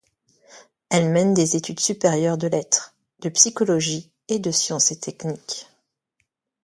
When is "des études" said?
1.35-1.79